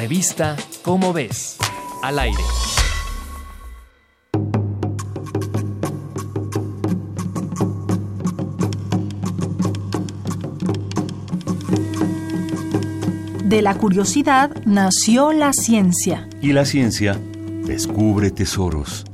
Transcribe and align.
Revista 0.00 0.56
Cómo 0.82 1.12
ves, 1.12 1.58
al 2.02 2.18
aire. 2.18 2.42
De 13.44 13.60
la 13.60 13.74
curiosidad 13.74 14.50
nació 14.64 15.34
la 15.34 15.52
ciencia. 15.52 16.26
Y 16.40 16.54
la 16.54 16.64
ciencia 16.64 17.20
descubre 17.66 18.30
tesoros. 18.30 19.04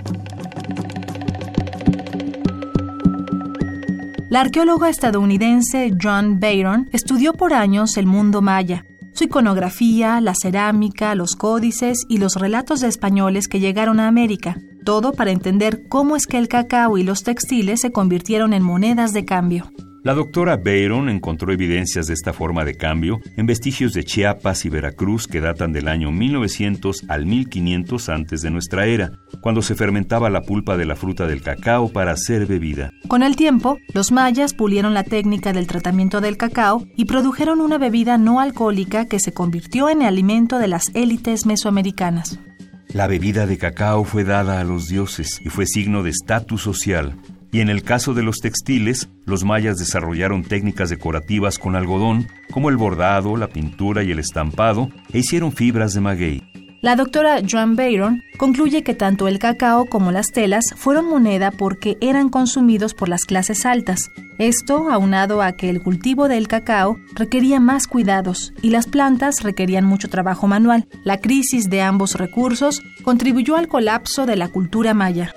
La 4.29 4.41
arqueóloga 4.43 4.89
estadounidense 4.89 5.93
John 6.01 6.39
Bayron 6.39 6.89
estudió 6.93 7.33
por 7.33 7.55
años 7.55 7.97
el 7.97 8.07
mundo 8.07 8.41
maya, 8.41 8.85
su 9.17 9.25
iconografía, 9.25 10.21
la 10.21 10.35
cerámica, 10.35 11.15
los 11.15 11.37
códices 11.37 12.05
y 12.07 12.19
los 12.19 12.35
relatos 12.35 12.81
de 12.81 12.89
españoles 12.89 13.49
que 13.49 13.61
llegaron 13.61 13.99
a 13.99 14.09
América, 14.09 14.59
todo 14.85 15.13
para 15.13 15.31
entender 15.31 15.89
cómo 15.89 16.17
es 16.17 16.27
que 16.27 16.37
el 16.37 16.49
cacao 16.49 16.99
y 16.99 17.03
los 17.03 17.23
textiles 17.23 17.81
se 17.81 17.93
convirtieron 17.93 18.53
en 18.53 18.63
monedas 18.63 19.15
de 19.15 19.25
cambio. 19.25 19.71
La 20.07 20.15
doctora 20.15 20.57
Bayron 20.57 21.09
encontró 21.09 21.53
evidencias 21.53 22.07
de 22.07 22.15
esta 22.15 22.33
forma 22.33 22.65
de 22.65 22.77
cambio 22.77 23.19
en 23.37 23.45
vestigios 23.45 23.93
de 23.93 24.05
Chiapas 24.05 24.65
y 24.65 24.69
Veracruz 24.69 25.27
que 25.27 25.41
datan 25.41 25.73
del 25.73 25.89
año 25.89 26.13
1900 26.13 27.07
al 27.09 27.27
1500 27.27 28.09
antes 28.11 28.41
de 28.41 28.53
nuestra 28.53 28.87
era, 28.87 29.11
cuando 29.41 29.63
se 29.63 29.75
fermentaba 29.75 30.31
la 30.31 30.43
pulpa 30.43 30.77
de 30.77 30.85
la 30.85 30.95
fruta 30.95 31.27
del 31.27 31.43
cacao 31.43 31.89
para 31.89 32.13
hacer 32.13 32.47
bebida. 32.47 32.93
Con 33.09 33.25
el 33.25 33.35
tiempo, 33.35 33.79
los 33.95 34.13
mayas 34.13 34.55
pulieron 34.55 34.95
la 34.95 35.03
técnica 35.03 35.53
del 35.53 35.67
tratamiento 35.67 36.21
del 36.21 36.37
cacao 36.37 36.87
y 36.95 37.07
produjeron 37.07 37.61
una 37.61 37.77
bebida 37.77 38.17
no 38.17 38.39
alcohólica 38.39 39.07
que 39.07 39.19
se 39.19 39.33
convirtió 39.33 39.91
en 39.91 40.03
el 40.03 40.07
alimento 40.07 40.61
de 40.61 40.69
las 40.69 40.95
élites 40.95 41.47
mesoamericanas. 41.47 42.39
La 42.87 43.09
bebida 43.09 43.45
de 43.47 43.59
cacao 43.59 44.05
fue 44.05 44.23
dada 44.23 44.61
a 44.61 44.65
los 44.65 44.87
dioses 44.87 45.41
y 45.45 45.49
fue 45.49 45.67
signo 45.67 46.05
de 46.05 46.11
estatus 46.11 46.63
social. 46.63 47.17
Y 47.57 47.63
en 47.63 47.71
el 47.71 47.83
caso 47.83 48.13
de 48.13 48.23
los 48.23 48.41
textiles, 48.41 49.09
los 49.25 49.43
mayas 49.43 49.79
desarrollaron 49.79 50.45
técnicas 50.45 50.91
decorativas 50.91 51.59
con 51.59 51.75
algodón, 51.75 52.29
como 52.51 52.69
el 52.69 52.77
bordado, 52.77 53.39
la 53.39 53.49
pintura 53.49 54.03
y 54.03 54.11
el 54.11 54.19
estampado, 54.19 54.91
e 55.11 55.21
hicieron 55.21 55.53
fibras 55.53 55.95
de 55.95 56.03
maguey. 56.03 56.43
La 56.83 56.97
doctora 56.97 57.39
Joan 57.51 57.75
Bayron 57.75 58.23
concluye 58.37 58.83
que 58.83 58.93
tanto 58.93 59.27
el 59.27 59.39
cacao 59.39 59.87
como 59.87 60.13
las 60.13 60.33
telas 60.33 60.67
fueron 60.77 61.09
moneda 61.09 61.51
porque 61.51 61.97
eran 62.03 62.29
consumidos 62.29 62.93
por 62.93 63.09
las 63.09 63.25
clases 63.25 63.65
altas. 63.65 64.11
Esto 64.39 64.91
aunado 64.91 65.41
a 65.41 65.53
que 65.53 65.71
el 65.71 65.83
cultivo 65.83 66.29
del 66.29 66.49
cacao 66.49 66.99
requería 67.15 67.59
más 67.59 67.87
cuidados 67.87 68.53
y 68.61 68.69
las 68.69 68.87
plantas 68.87 69.43
requerían 69.43 69.87
mucho 69.87 70.09
trabajo 70.11 70.47
manual. 70.47 70.89
La 71.05 71.23
crisis 71.23 71.71
de 71.71 71.81
ambos 71.81 72.17
recursos 72.17 72.83
contribuyó 73.03 73.57
al 73.57 73.67
colapso 73.67 74.27
de 74.27 74.37
la 74.37 74.49
cultura 74.49 74.93
maya. 74.93 75.33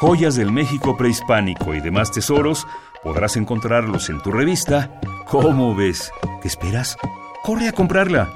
Joyas 0.00 0.34
del 0.34 0.50
México 0.50 0.96
prehispánico 0.96 1.74
y 1.74 1.80
demás 1.80 2.10
tesoros 2.10 2.66
podrás 3.02 3.36
encontrarlos 3.36 4.08
en 4.08 4.22
tu 4.22 4.32
revista. 4.32 4.98
¿Cómo 5.28 5.74
ves? 5.74 6.10
¿Qué 6.40 6.48
esperas? 6.48 6.96
Corre 7.42 7.68
a 7.68 7.72
comprarla. 7.72 8.32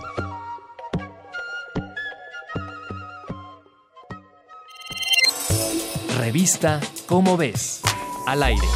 Revista 6.19 6.81
Cómo 7.07 7.39
ves, 7.39 7.81
al 8.27 8.43
aire. 8.43 8.69